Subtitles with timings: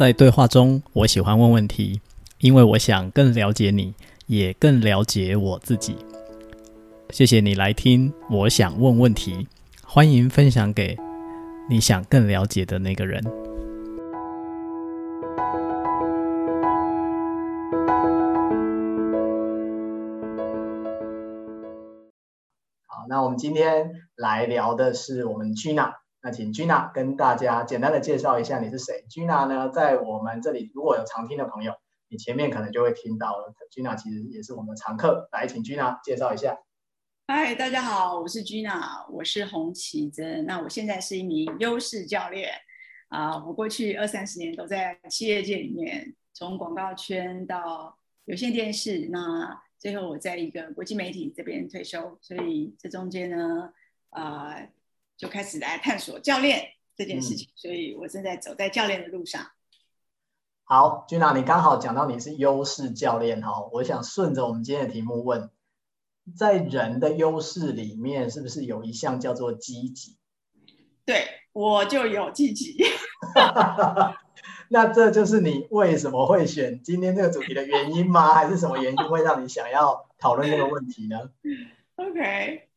[0.00, 2.00] 在对话中，我喜欢问问题，
[2.38, 3.92] 因为我想更了解你，
[4.28, 5.94] 也更了解我自己。
[7.10, 9.46] 谢谢你来听，我想问问题，
[9.84, 10.96] 欢迎分享给
[11.68, 13.22] 你想更了解的那个人。
[22.86, 25.92] 好，那我们今天来聊的是我们 Gina。
[26.22, 29.04] 那请 Gina 跟大家简单的介绍一下你是谁。
[29.08, 31.72] Gina 呢，在我们这里如果有常听的朋友，
[32.08, 33.54] 你前面可能就会听到了。
[33.74, 36.58] Gina 其实也是我们常客，来，请 Gina 介绍一下。
[37.26, 40.44] 嗨，大家好，我是 Gina，我是洪綺珍。
[40.44, 42.50] 那我现在是一名优势教练
[43.08, 53.72] 啊、我过去二三十年都在企业界里面，从广告圈到有线电视，那最后我在一个国际媒体这边退休，所以这中间呢，
[54.10, 54.54] 啊、
[55.20, 56.66] 就开始来探索教练
[56.96, 59.50] 这件事情，嗯，所以我正在走在教练的路上。
[60.64, 65.50] 好，Gina，你刚好讲到你是优势教练哈，我想顺着我们今天的题目问，
[66.34, 70.16] 在人的优势里面，是不是有一项叫做积极？
[71.04, 72.82] 对，我就有积极。
[74.70, 78.32] 那这就是你为什么会选今天这个主题的原因吗？
[78.32, 81.28] 还是什么原因会让你想要讨论这个问题呢
[81.96, 82.69] ？OK。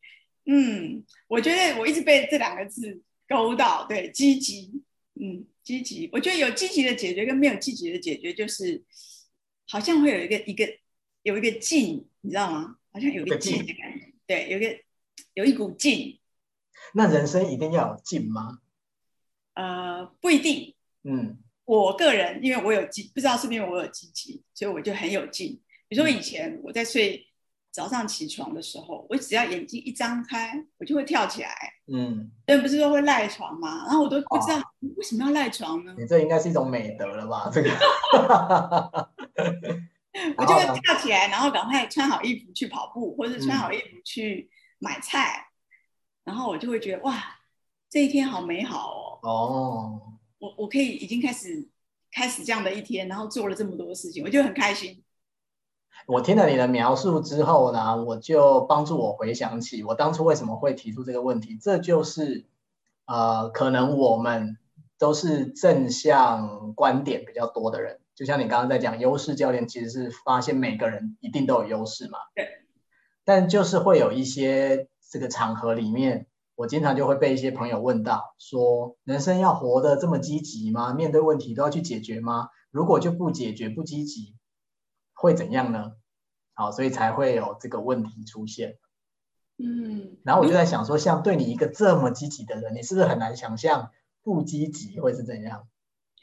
[0.46, 4.82] 嗯，我觉得我一直被这两个字勾到，对，积极，
[5.14, 6.10] 嗯，积极。
[6.12, 8.84] 我觉得有积极的解决跟没有积极的解决，就是
[9.66, 10.68] 好像会有一个一个
[11.22, 12.76] 有一个劲，你知道吗？
[12.92, 14.78] 好像有一个劲的感觉，对，有一个
[15.32, 16.20] 有一股劲。
[16.92, 18.58] 那人生一定要有劲吗？
[19.54, 20.74] 呃，不一定。
[21.04, 25.58] 嗯，我个人因为我有积，不知道是不是因为我有积极，所以我就很有劲。
[25.88, 27.26] 比如说以前我在睡。
[27.74, 31.50] 早上起床的时候，我只要眼睛一张开，我就会跳起来。
[31.92, 33.84] 嗯，人不是说会赖床吗？
[33.84, 34.62] 然后我都不知道
[34.96, 35.92] 为什么要赖床呢？
[35.98, 37.50] 你这应该是一种美德了吧？
[37.52, 37.70] 这个，
[40.36, 44.48] 我就会跳起来，然后赶快穿好衣服去跑步，或者穿好衣服去
[44.78, 47.24] 买菜，嗯，然后我就会觉得哇，
[47.90, 49.28] 这一天好美好哦。
[49.28, 50.00] 哦，
[50.38, 51.68] 我我可以已经开始
[52.12, 55.03] 开始这样的一天，然后做了这么多事情，我就很开心。
[56.06, 61.58] 我听了你的描述之后呢，我就帮助我回想起我当初为什么会提出这个问题。
[61.60, 62.44] 这就是，
[63.06, 64.58] 呃，可能我们
[64.98, 72.18] 都是正向观点比较多的人，就像你刚刚在讲优势教练，其实是发现每个人一定都有优势嘛。
[72.34, 72.46] 对。
[73.24, 76.26] 但就是会有一些这个场合里面，
[76.56, 80.92] 我经常就会被一些朋友问到，说人生要活得这么积极吗？
[80.92, 82.48] 面对问题都要去解决吗？
[82.70, 84.34] 如果就不解决、不积极，
[85.24, 85.92] 会怎样呢？
[86.52, 88.78] 好，所以才会有这个问题出现。
[89.56, 93.90] 嗯，然后我就在想说，像对你一个这么积极的人，你是不是很难想象
[94.22, 95.68] 不积极会是怎样？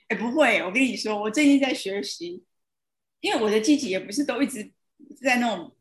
[0.09, 2.45] 哎，不会，我跟你说，我最近在学习，
[3.21, 4.71] 因为我的积极也不是都一直
[5.21, 5.75] 在那种，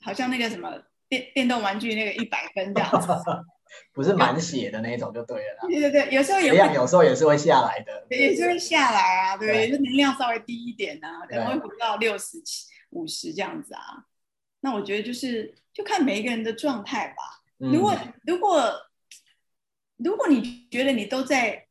[0.00, 3.08] 好像那个什么电电动玩具那个一百分这样子。
[3.92, 5.68] 不是满血的那一种就对了。
[5.68, 14.06] 对对对，有时候也会，有时候也是会下来的， 也是会下来啊，对，对就能量稍微低一点啊，可能会回到六十七、五十这样子啊。
[14.60, 17.42] 那我觉得就是就看每一个人的状态吧。
[17.58, 17.94] 嗯、如果
[18.24, 18.72] 如果
[19.96, 21.66] 如果你觉得你都在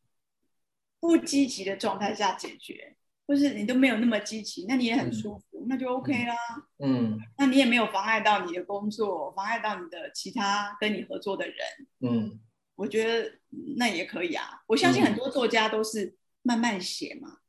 [1.00, 2.96] 不积极的状态下解决。
[3.28, 6.36] 或是你都没有那么积极，那你也很舒服，嗯、那就 OK 啦。
[6.80, 11.56] 嗯，那你也没有妨碍到你的工作，妨碍到你的其他跟你合作的人。
[12.02, 12.40] 嗯，
[12.76, 13.40] 我觉得
[13.78, 14.64] 那也可以啊。
[14.68, 17.30] 我相信很多作家都是慢慢写嘛。
[17.30, 17.40] 嗯、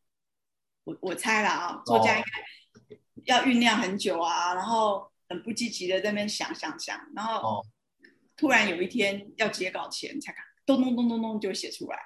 [0.84, 2.24] 我我猜啦啊，作家应
[3.26, 7.64] 该要酝酿很久啊，然后很不积极的在那边想想想，然后
[8.36, 11.98] 突然有一天要截稿前才看，咚咚咚咚咚就写出来。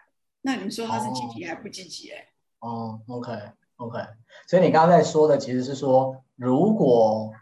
[0.43, 2.11] 那你说他是积极还不积极？
[2.13, 2.29] 哎，
[2.61, 3.33] 哦，OK。
[3.81, 3.99] OK，
[4.47, 7.33] 所以你刚刚在说的其实是说，如果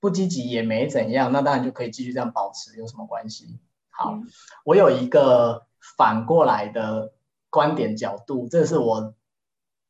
[0.00, 3.60] 不积极也没怎样，那当然就可以继续这样保持，有什么关系？
[3.90, 4.26] 好，嗯、
[4.64, 7.12] 我有一个反过来的
[7.48, 9.14] 观点角度，这是我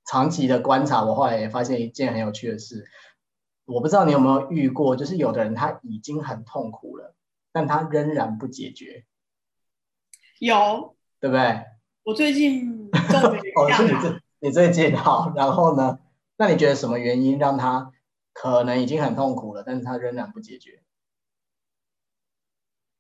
[0.05, 2.85] 长期的观察，我后来也发现一件很有趣的事，
[3.65, 7.15] 我不知道你有没有遇过，就是有的人他已经很痛苦了，
[7.51, 9.07] 但他仍然不解决，
[10.39, 11.65] 有，对不对？
[12.03, 13.53] 我最近终于
[14.03, 15.99] 这你最近好，然后呢？
[16.37, 17.95] 那你觉得什么原因让他
[18.35, 20.83] 可能已经很痛苦了，但是他仍然不解决？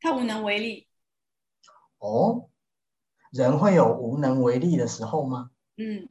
[0.00, 0.86] 他无能为力。
[1.98, 2.48] 哦，
[3.30, 5.50] 人会有无能为力的时候吗？
[5.76, 6.08] 嗯，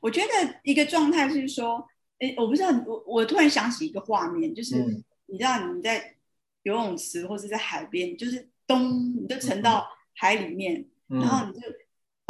[0.00, 1.86] 我觉得一个状态是说，
[2.18, 6.16] 哎，我不知道，我我突然想起一个画面，就是、嗯、你知道你在
[6.62, 11.68] 游泳池或者在海边，就是咚，你就沉到海里面，嗯、然后你就。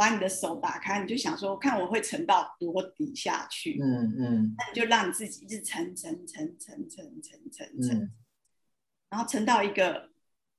[0.01, 3.77] 把你的手打开，你就想说，看我会沉到多底下去。
[3.79, 4.55] 嗯嗯。
[4.57, 8.11] 那你就让你自己一直沉沉沉沉沉沉沉沉，嗯，
[9.11, 10.09] 然后沉到一个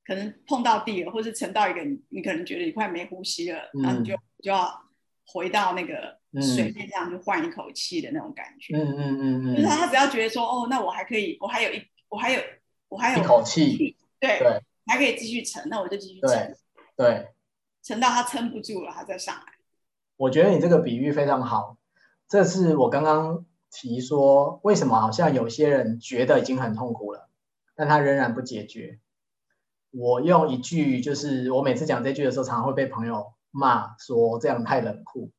[0.04, 4.80] 可能碰到地了，或是沉到一个你你可能觉得你快没呼吸了，嗯，然后你就就要
[5.26, 8.76] 回到那个水面上，去换一口气的那种感觉。
[8.76, 9.56] 嗯嗯嗯嗯。
[9.56, 12.40] 就是他只要觉得说，哦，那我还可以，我还有一，我还有，
[12.88, 16.56] 我还有一口气，对对，还可以继续沉，那我就继续沉。
[16.96, 17.04] 对。
[17.08, 17.28] 对
[17.82, 19.43] 沉到他撑不住了，他再上来。
[20.17, 21.76] 我觉得你这个比喻非常好。
[22.29, 27.29] 这是我刚刚提说，为什么好像有些人觉得已经很痛苦了，
[27.75, 29.00] 但他仍然不解决。
[29.90, 35.31] 我用一句，就是我每次讲这句的时候，常常会被朋友骂说这样太冷酷，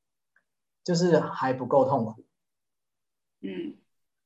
[0.84, 2.26] 就是还不够痛苦。
[3.42, 3.76] 嗯，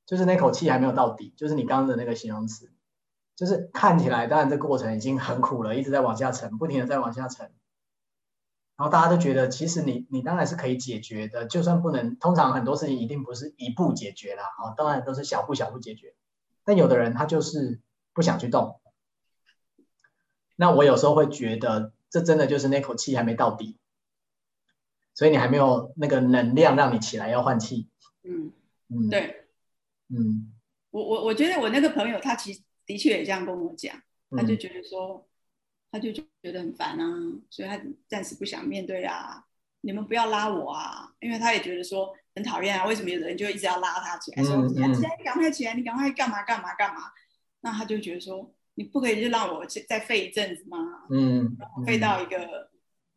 [0.06, 2.72] 就是那口气还没有到底，就是你刚刚的那个形容词，
[3.36, 7.52] 就是看起来，当然这个过程已经很苦了，一直在往下沉，不停的在往下沉。
[8.78, 16.14] 然后大家都觉得，其实你你当然是可以解决的，就算不能，通常很多事情一定不是一步解决啦，哦，当然都是小步小步解决。
[16.64, 17.80] 但有的人他就是
[18.14, 18.80] 不想去动，
[20.56, 23.78] 那我有时候会觉得，这真的就是那口气还没到底，
[25.16, 27.90] 所以你还没有那个能量让你起来要换气。
[28.22, 28.52] 嗯
[28.90, 29.48] 嗯，对，
[30.10, 30.54] 嗯，
[30.92, 34.00] 我我我觉得我那个朋友他其实的确也这样跟我讲，
[34.30, 35.16] 他就觉得说。
[35.16, 35.24] 嗯
[35.92, 37.06] 他就觉得很烦啊，
[37.50, 39.44] 所以他暂时不想面对啊。
[39.82, 42.86] 你们不要拉我啊，因为他也觉得说很讨厌啊。
[42.86, 47.04] 为什么有的人就一直要拉他起来，说起来你赶快起来，你赶快干嘛干嘛干嘛？
[47.62, 50.78] 那他就觉得说，你不可以就让我再废一阵子吗？
[51.10, 51.56] 嗯，
[51.86, 52.70] 废到一个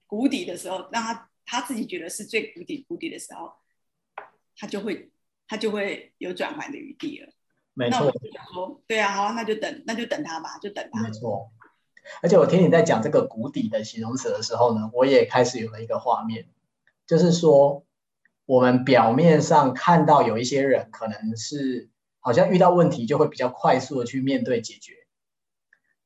[0.07, 3.53] 谷底的时候，让他他自己觉得是最谷底谷底的时候，
[4.57, 5.11] 他就会
[5.49, 7.33] 他就会有转换的余地了。
[7.75, 8.01] 没错。
[8.01, 11.03] 那我就想说，对啊，好，那就等那就等他吧，就等他。
[11.03, 11.51] 没错。
[12.23, 16.49] 而且我听你在讲这个谷底的形容词的时候呢，我也开始有了一个画面，
[17.07, 17.85] 就是说，
[18.45, 24.95] 我们表面上看到有一些人可能是好像遇到问题就会比较快速的去面对解决，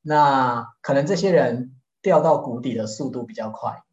[0.01, 3.83] 那可能这些人掉到谷底的速度比较快，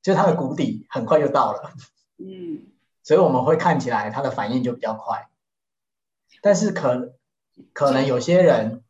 [0.00, 1.72] 就他的谷底很快就到了，
[2.18, 2.62] 嗯，
[3.02, 5.28] 所以我们会看起来他的反应就比较快，
[6.40, 7.14] 但是可
[7.72, 8.82] 可能有些人。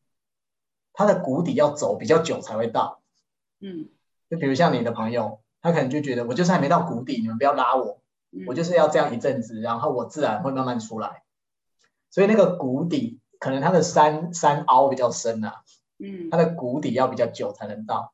[0.99, 3.01] 他的谷底要走比较久才会到，
[3.61, 3.89] 嗯，
[4.29, 8.03] 就比如像你的朋友，他可能就觉得我就是还没到谷底，你们不要拉我，
[8.33, 11.23] 嗯，我就是要这样一阵子，然后我自然会慢慢出来。
[12.11, 15.63] 所以那个谷底可能它的山山凹比较深啊，
[16.01, 18.13] 嗯，它的谷底要比较久才能到。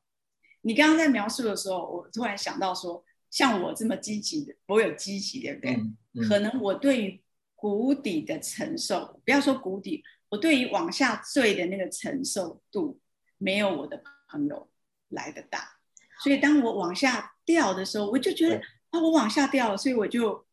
[0.61, 5.75] 你刚刚在描述的时候，我突然想到说，像我这么积极的，我有积极，对不对？
[5.77, 7.23] 嗯嗯，可能我对于
[7.55, 10.03] 谷底的承受，不要说谷底。
[10.35, 13.01] 我对于往下坠的那个承受度，
[13.39, 14.69] 没有我的朋友
[15.11, 15.77] 来的大，
[16.25, 18.61] 所以当我往下掉的时候，我就觉得
[18.91, 20.45] 啊，我往下掉了，所以我就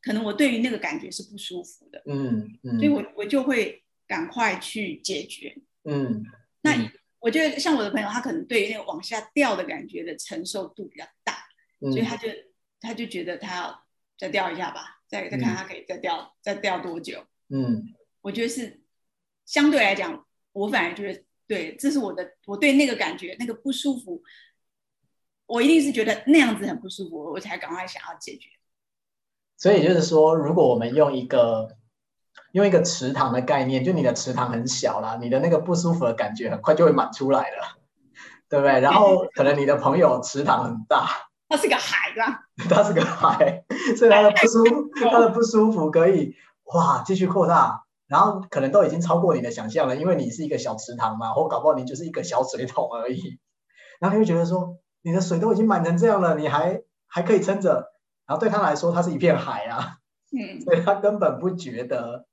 [0.00, 2.48] 可能我对于那个感觉是不舒服的，嗯。
[2.62, 6.24] 嗯，所以我我就会赶快去解决，嗯，
[6.62, 6.88] 那
[7.18, 11.38] 我觉得像我的朋友，他可能对于那个往下掉的感觉的承受度比较大，
[11.80, 12.28] 嗯，所以他就
[12.80, 13.84] 他就觉得他要
[14.16, 17.82] 再掉一下吧，再再看他可以再掉，嗯，再掉多久，嗯，
[18.20, 18.83] 我觉得是。
[19.46, 24.22] 相对来讲，我反而就是，对，这是我的，我对那个感觉，那个不舒服，
[25.46, 28.48] 我一定是觉得那样子很不舒服，我才赶快想要解决。
[29.56, 31.76] 所以就是说，如果我们用一个
[32.52, 37.78] 用一个池塘的概念，就你的池塘很小啦，你的那个不舒服的感觉很快就会满出来了，
[38.48, 38.80] 对不对？
[38.80, 41.06] 然后可能你的朋友池塘很大，
[41.48, 42.48] 它是个海，对吧？
[42.68, 43.64] 它是个海，
[43.96, 46.34] 所以它的不舒服，他的不舒服可以
[46.74, 47.83] 哇继续扩大。
[48.06, 53.40] 然后可能都已经超过你的想象了，因为你是一个小池塘嘛，或搞不好你就是一个小水桶而已。
[54.00, 57.92] 然后你会觉得说，你的水都已经满成这样了，你还还可以撑着。
[58.26, 59.98] 然后对他来说，它是一片海啊，
[60.32, 62.26] 嗯，所以他根本不觉得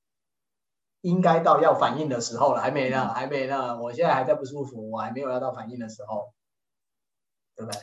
[1.01, 3.79] 应该到要反应的时候了，还没呢，还没呢。
[3.81, 6.33] 我现在还在不舒服，我还没有要到反应的时候，
[7.55, 7.79] 对不对？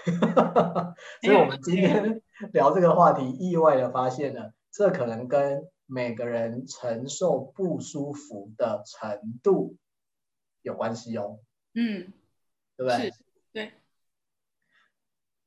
[1.22, 9.76] 所以我们今天聊这个话题，意外的发现了，这可能跟每个人承受不舒服的程度
[10.62, 11.40] 有关系哦，
[11.74, 12.12] 嗯，
[12.76, 13.10] 对不对？
[13.10, 13.14] 是，
[13.52, 13.72] 对。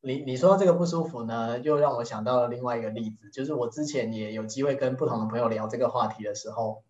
[0.02, 6.84] 你你说这个不舒服呢，又让我想到了另外一个例子，就是我之前也有机会跟不同的朋友聊这个话题的时候，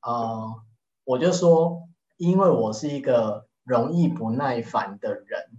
[0.00, 0.62] 呃，
[1.02, 5.50] 我就说，因为我是一个容易不耐烦的人，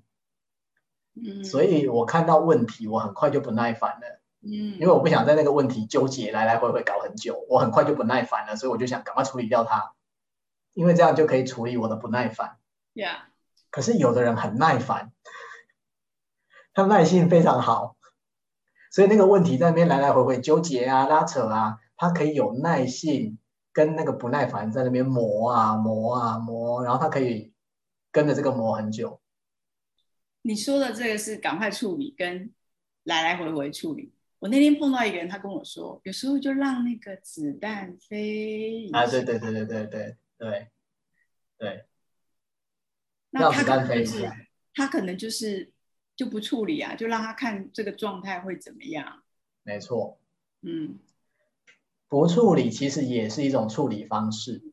[1.15, 4.18] 嗯，所以我看到问题，我很快就不耐烦了。
[4.41, 9.93] 嗯，因为我不想在那个问题纠结来来回回搞很久，我很快就不耐烦了，所以我就想赶快处理掉它，
[10.73, 12.57] 因为这样就可以处理我的不耐烦。
[12.93, 13.17] Yeah.
[13.69, 15.11] 可是有的人很耐烦，
[16.73, 17.97] 他耐性非常好，
[18.91, 23.37] 所以那个问题在那边来来回回纠结啊、拉扯啊，他可以有耐性
[23.73, 27.51] 跟那个不耐烦在那边磨啊、磨啊、磨，然后他可以
[28.11, 29.19] 跟着这个磨很久。
[30.41, 32.51] 你说的这个是赶快处理跟
[33.03, 34.13] 来来回回处理。
[34.39, 40.67] 我那天碰到一个人，他跟我说，有时候就让那个子弹飞啊，对对对对对对对
[41.57, 41.85] 对，
[43.31, 44.33] 那子弹飞一下，
[44.73, 45.73] 他可能就是
[46.15, 49.23] 就不处理啊，就让他看这个状态会怎么样。
[49.63, 50.17] 没错，
[50.61, 50.99] 嗯，
[52.07, 54.63] 不处理其实也是一种处理方式。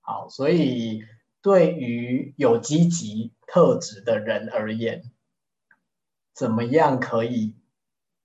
[0.00, 1.04] 好，所以
[1.42, 5.02] 对于有积极特质的人而言，
[6.32, 7.54] 怎么样可以？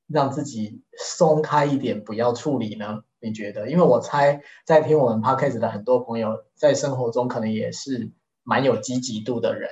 [0.07, 3.03] 让自己松开一点，不要处理呢？
[3.19, 3.69] 你觉得？
[3.69, 8.11] 因为我猜，在听我们 podcast 的很多朋友，在生活中可能也是
[8.43, 9.69] 蛮有积极度的人。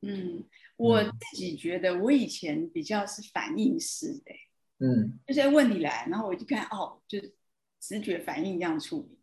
[0.00, 0.44] 嗯，
[0.76, 4.32] 我自己觉得，我以前比较是反应式的。
[4.78, 7.18] 嗯，这些问题来，然后我就看，哦，就
[7.80, 9.18] 直觉反应一样处理。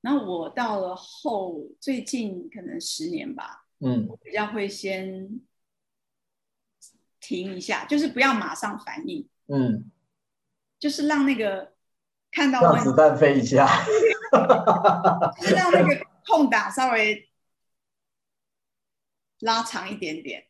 [0.00, 5.40] 然后我到了后最近可能十年吧，嗯，我比较会先。
[7.22, 9.90] 停一下，就是不要马上反应，嗯，
[10.80, 11.72] 就是让那个
[12.32, 13.64] 看到让子弹飞一下，
[15.40, 17.30] 就是让那个空档稍微
[19.38, 20.48] 拉长一点点，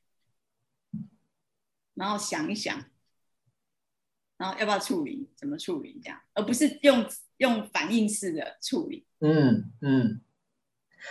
[1.93, 2.83] 然后想一想，
[4.39, 9.07] 然后要不要处理，怎么处理这样，而不是用用反应式的处理。
[9.21, 10.23] 嗯嗯，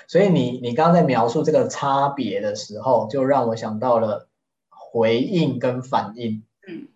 [0.07, 4.27] 所以你你刚刚在描述这个差别的时候，就让我想到了。
[4.91, 6.89] 回应跟反应，嗯，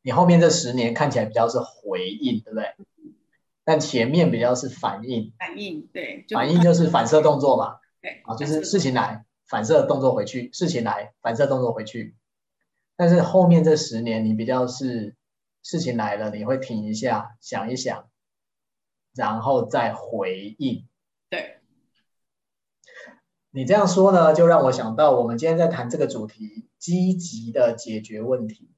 [0.00, 2.74] 你后面这十年看起来比较是回应，对不对？
[3.62, 12.16] 但前面比较是反应，反应对，反应就是反射动作嘛，对，啊，就是事情来，反射动作回去，事情来，反射动作回去。
[12.96, 15.14] 但是后面这十年，你比较是
[15.62, 18.08] 事情来了，你会停一下，想一想，
[19.14, 20.89] 然后再回应，对。
[23.52, 28.70] 你这样说呢，就让我想到我们今天在谈这个主题：积极的解决问题。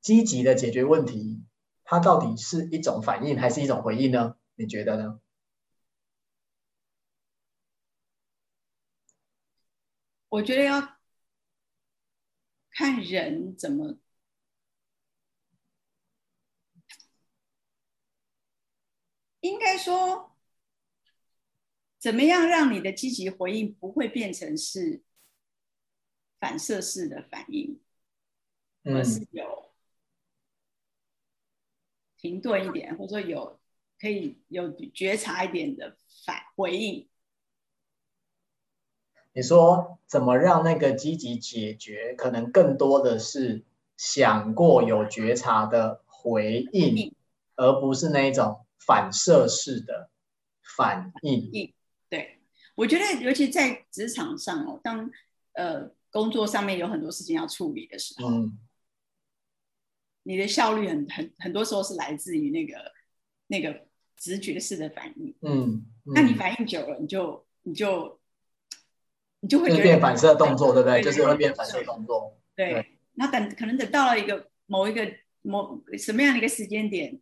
[0.00, 1.44] 积极的解决问题，
[1.84, 4.36] 它到底是一种反应还是一种回应呢？
[4.54, 5.20] 你觉得呢？
[10.28, 10.96] 我觉得要
[12.70, 13.96] 看人怎么，
[19.40, 20.35] 应该说。
[22.06, 25.02] 怎么样让你的积极回应不会变成是
[26.38, 27.80] 反射式的反应，
[28.84, 29.72] 而是有
[32.16, 33.58] 停顿一点，或者说有
[33.98, 37.08] 可以有觉察一点的反回应？
[39.32, 43.64] 你说怎么让那个积极解决，可能更多的是
[43.96, 47.12] 想过有觉察的回应，
[47.56, 50.08] 而不是那一种反射式的
[50.76, 51.74] 反应。
[52.08, 52.38] 对，
[52.74, 55.10] 我觉得尤其在职场上哦，当
[55.54, 58.58] 呃工作上面有很多事情要处理的时候，嗯，
[60.22, 62.92] 你的效率很很很多时候是来自于那个
[63.48, 63.86] 那个
[64.16, 68.20] 直觉式的反应，嗯，嗯，那你反应久了，你就你就
[69.40, 71.02] 你就会变反射动作，对不对？
[71.02, 72.40] 就是会变反射动作。
[72.54, 77.20] 对，对，那等可能等到了一个某一个某什么样的一个时间点，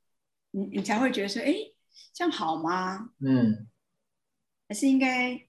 [0.52, 1.54] 你你才会觉得说，哎，
[2.12, 3.10] 这样好吗？
[3.20, 3.66] 嗯。
[4.74, 5.40] 还是应该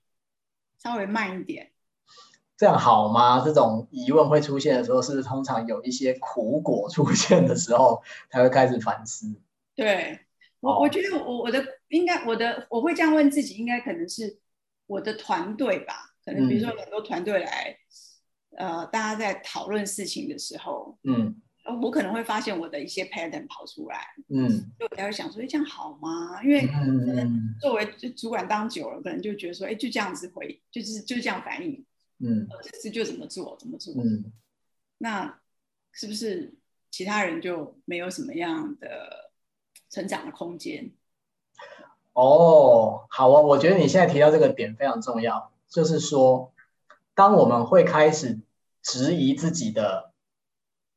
[0.78, 1.72] 稍微慢一点，
[2.56, 3.44] 这样好吗？
[3.44, 9.42] 这种疑问会出现的时候，是通常有一些苦果出现的时候，才会开始反思。
[9.74, 10.20] 对
[10.60, 14.38] 我，我觉得我我的应该我的我会这样问自己，应该可能是
[14.86, 16.14] 我的团队吧？
[16.24, 17.76] 可能比如说很多团队来，
[18.58, 21.42] 嗯、呃，大家在讨论事情的时候，嗯。
[21.82, 24.48] 我可能会发现我的一些 pattern 跑出来，嗯，
[24.80, 26.40] 就我才会想说，哎，这样好吗？
[26.44, 26.70] 因为
[27.60, 31.84] 作为主管当久了，可能就觉得说，哎，就这样子回，就是就这样反应，
[32.20, 34.32] 嗯，这次就怎么做怎么做，嗯，
[35.00, 35.40] 那
[35.92, 36.54] 是不是
[36.92, 39.32] 其他人就没有什么样的
[39.90, 40.92] 成长的空间？
[42.14, 46.54] 哦，好啊，我觉得你现在提到这个点非常重要，就是说，
[47.16, 48.40] 当我们会开始
[48.84, 50.14] 质疑自己的。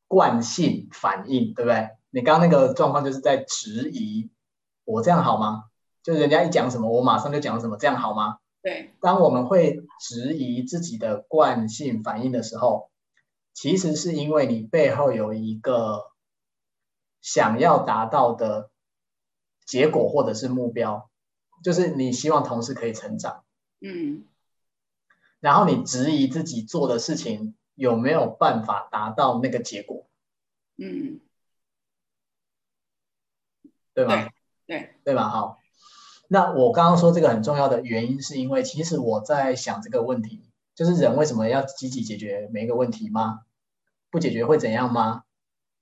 [0.09, 1.91] 惯性反应，对不对？
[2.09, 4.31] 你刚刚那个状况就是在质疑，
[4.83, 5.65] 我这样好吗？
[6.01, 8.39] 就是人家一讲什么，我马上就讲什么，这样好吗？
[8.63, 8.91] 对。
[8.99, 12.89] 当我们会质疑自己的惯性反应的时候，
[13.53, 16.11] 其实是因为你背后有一个
[17.21, 18.71] 想要达到的
[19.67, 21.07] 结果或者是目标，
[21.63, 23.43] 就是你希望同事可以成长。
[23.79, 24.25] 嗯。
[25.39, 27.53] 然后你质疑自己做的事情。
[27.79, 30.05] 有没有办法达到那个结果？
[30.75, 31.21] 嗯，
[33.93, 34.29] 对吧？
[34.67, 35.29] 对对吧？
[35.29, 35.59] 好，
[36.27, 43.45] 那我刚刚说这个很重要的原因，是因为其实我在想这个问题，就是人为什么要积极解决每一个问题吗？
[44.09, 45.23] 不解决会怎样吗？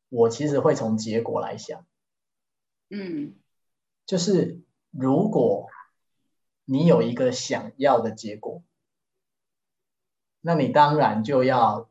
[0.10, 1.84] 我其实会从结果来想，
[2.90, 3.34] 嗯，
[4.06, 4.62] 就是
[4.92, 5.68] 如果
[6.66, 8.62] 你有一个想要的结果，
[10.48, 11.90] 那你当然就要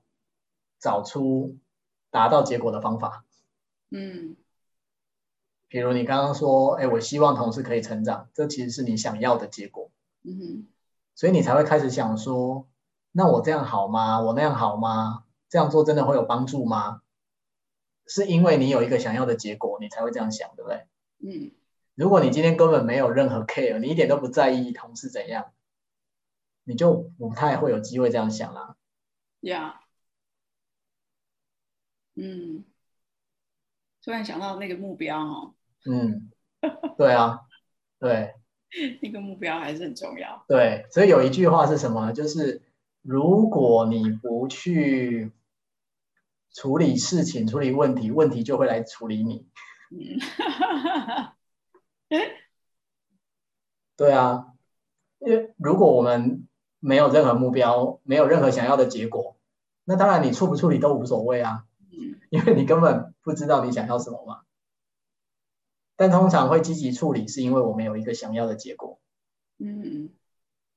[0.81, 1.59] 找出
[2.11, 3.27] 达到结果的方法，
[3.91, 4.35] 嗯，
[5.69, 9.91] 比如你刚刚说，哎，我希望同事可以成长，这其实是你想要的结果，
[10.23, 10.67] 嗯哼，
[11.15, 12.67] 所以你才会开始想说，
[13.13, 14.23] 那我这样好吗？
[14.23, 15.25] 我那样好吗？
[15.51, 17.03] 这样做真的会有帮助吗？
[18.07, 20.87] 是因为你有一个想要的结果，你才会这样想，对不对？
[21.19, 21.53] 嗯，
[21.95, 25.53] 如果你今天根本没有任何 care，你一点都不在意同事怎样，
[26.67, 28.77] 你就不太会有机会这样想啦。
[29.41, 29.81] 呀，
[32.15, 32.65] 嗯，
[34.03, 35.55] 突然想到那个目标哦。
[35.85, 36.31] 嗯，
[36.99, 37.41] 对啊，
[37.99, 38.35] 对，
[39.01, 40.45] 那个目标还是很重要。
[40.49, 42.13] 对，所以有一句话是什么？
[42.13, 42.63] 就是
[43.03, 45.33] 如果你不去。
[46.59, 49.47] 处理事情，处理问题，问题就会来处理你。
[49.91, 50.17] 嗯，
[53.95, 54.55] 对啊，
[55.19, 56.46] 因为如果我们
[56.87, 59.37] 没有任何目标，没有任何想要的结果，
[59.83, 61.65] 那当然你处不处理都无所谓啊。
[61.91, 64.43] 嗯，因为你根本不知道你想要什么嘛。
[65.97, 69.01] 但通常会积极处理，是因为我们有一个想要的结果。
[69.59, 70.11] 嗯，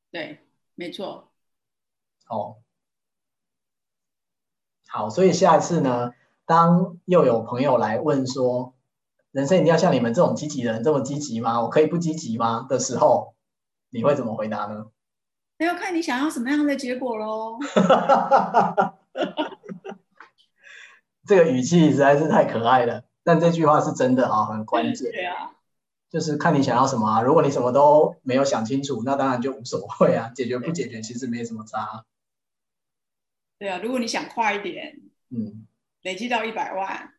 [0.09, 0.39] 对，
[0.73, 1.29] 没错。
[2.27, 2.57] 哦。
[4.87, 6.13] 好，所以下次呢，
[6.47, 8.73] 当又有朋友来问说，
[9.29, 11.61] 人生一定要像你们这种积极的人这么积极吗？
[11.61, 12.65] 我可以不积极吗？
[12.67, 13.35] 的时候，
[13.91, 14.87] 你会怎么回答呢？
[15.59, 17.59] 那要看你想要什么样的结果喽。
[21.27, 25.11] 这个语气实在是太可爱了，但这句话是真的啊，很关键。
[25.11, 25.51] 对啊，
[26.09, 27.21] 就是看你想要什么啊。
[27.21, 32.05] 如果你什么都没有想清楚，那当然就无所谓啊，解决不解决其实没什么差。
[33.59, 35.67] 对啊，如果你想快一点，嗯，
[36.03, 37.13] 累积到一百万，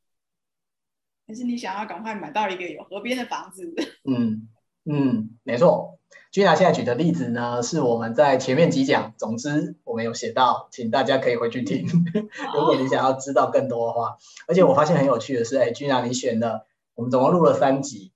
[1.28, 3.72] 还是你想要赶快买到一个有河边的房子？
[4.10, 4.48] 嗯
[4.86, 5.99] 嗯，没错。
[6.32, 11.86] Gina 现在举的例子呢，是我们在前面几讲，总之我们有写到，请大家可以回去听。
[12.54, 18.12] 如果你想要知道更多的话，而且我发现很有趣的是，哎，Gina 你选的，我们总共录了三集，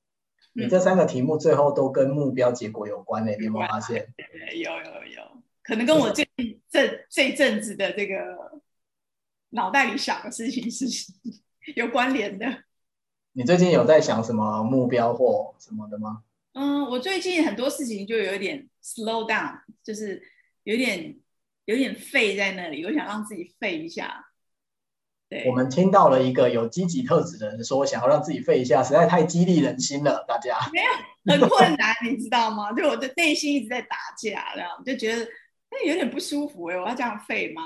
[0.52, 4.14] 你这三个题目最后都跟目标结果有关诶，你有没有发现？
[4.54, 4.76] 有有
[5.12, 5.22] 有。
[5.64, 8.16] 可能跟我最近这这阵子的这个
[9.50, 10.87] 脑袋里想的事情是
[11.74, 12.46] 有关联的。
[13.33, 16.22] 你最近有在想什么目标或什么的吗？
[16.55, 20.23] 嗯，我最近很多事情就有点 slow down，就是
[20.64, 21.17] 有点
[21.67, 24.25] 有点废在那里，我想让自己废一下。
[25.29, 30.25] 对，我们听到了一个有积极特质的人说，想要让自己废一下，实在太激励人心了。
[30.27, 32.73] 大家没有很困难， 你知道吗？
[32.73, 35.29] 就我的内心一直在打架，这样就觉得。
[35.77, 37.62] 那有点不舒服哎，我要这样废吗？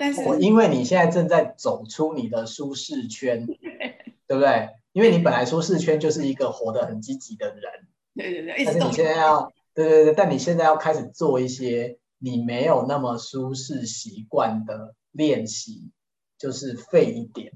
[0.00, 3.46] 但是，我因为你现在正在走出你的舒适圈，
[4.26, 4.68] 对不对？
[4.92, 8.64] 因为你本来舒适圈就是一个活得很积极的人，对对对。
[8.64, 15.90] 但是你现在要，对对对，但你现在要开始做一些你没有那么舒适习惯的练习，
[16.38, 17.52] 就是废一点。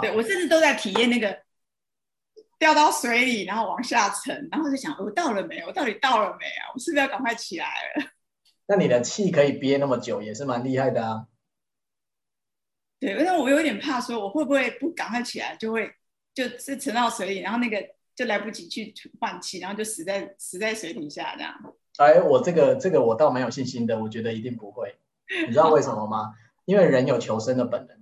[0.00, 1.42] 对，我甚至都在体验那个。
[2.58, 5.60] 掉到水里，然后往下沉，然后就想：我到了没？
[5.66, 6.70] 我到底到了没啊？
[6.72, 8.04] 我是不是要赶快起来了？
[8.66, 11.26] 那你的气可以憋那么久，也是蛮厉害的啊。
[13.02, 15.90] 对，但是我有点怕，说我会不会不赶快起来，就会
[16.32, 17.84] 就是沉到水里，然后那个
[18.14, 21.52] 就来不及去换气，然后就死在死在水底下这样。
[21.98, 24.94] 哎，我这个这个我倒蛮有信心的，我觉得一定不会。
[25.48, 26.34] 你知道为什么吗？
[26.64, 27.96] 因为人有求生的本能。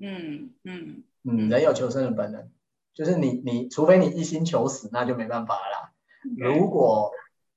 [0.00, 2.50] 嗯嗯嗯，人有求生的本能。
[2.94, 5.92] 就是你，你除非你一心求死，那就没办法啦。
[6.36, 7.12] 如果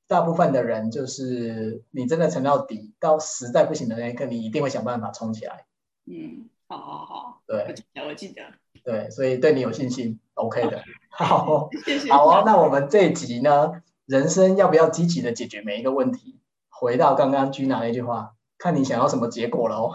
[0.06, 5.65] 大部分的人就是你真的沉到底，到实在不行的那一刻，你一定会想办法冲起来。
[6.06, 8.43] 嗯，好好好，对，我记得，我记得。
[8.84, 10.84] 对，所以对你有信心，OK 的。
[11.10, 12.10] 好，谢谢。
[12.13, 16.39] 好啊，那我们这一集呢，人生要不要积极的解决每一个问题？
[16.69, 19.93] 回到刚刚 Gina 那句话，看你想要什么结果喽。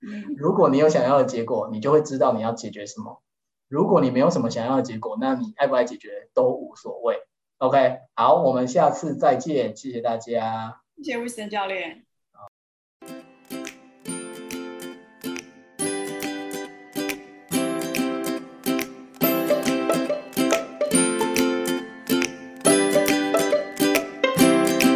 [0.00, 3.22] 嗯， 如果你有想要的结果，你就会知道你要解决什么。
[3.68, 7.16] 如果你没有什么想要的结果，那你爱不爱解决都无所谓。
[7.58, 10.82] OK，好，我们下次再见，谢谢大家。
[10.96, 12.07] 谢谢 Wisdom 教练。